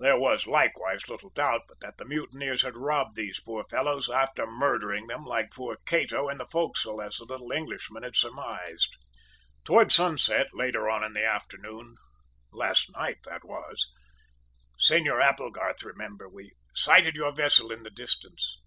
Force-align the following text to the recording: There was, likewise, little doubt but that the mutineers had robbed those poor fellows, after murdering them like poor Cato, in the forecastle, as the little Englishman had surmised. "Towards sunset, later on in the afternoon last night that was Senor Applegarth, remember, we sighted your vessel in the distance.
There 0.00 0.18
was, 0.18 0.48
likewise, 0.48 1.08
little 1.08 1.30
doubt 1.30 1.60
but 1.68 1.78
that 1.82 1.98
the 1.98 2.04
mutineers 2.04 2.62
had 2.62 2.76
robbed 2.76 3.14
those 3.14 3.38
poor 3.38 3.62
fellows, 3.70 4.10
after 4.10 4.44
murdering 4.44 5.06
them 5.06 5.24
like 5.24 5.52
poor 5.54 5.78
Cato, 5.86 6.28
in 6.28 6.38
the 6.38 6.48
forecastle, 6.50 7.00
as 7.00 7.18
the 7.18 7.26
little 7.26 7.52
Englishman 7.52 8.02
had 8.02 8.16
surmised. 8.16 8.96
"Towards 9.62 9.94
sunset, 9.94 10.48
later 10.52 10.90
on 10.90 11.04
in 11.04 11.12
the 11.12 11.24
afternoon 11.24 11.94
last 12.52 12.90
night 12.92 13.18
that 13.26 13.44
was 13.44 13.88
Senor 14.78 15.20
Applegarth, 15.20 15.84
remember, 15.84 16.28
we 16.28 16.54
sighted 16.74 17.14
your 17.14 17.30
vessel 17.30 17.70
in 17.70 17.84
the 17.84 17.90
distance. 17.90 18.58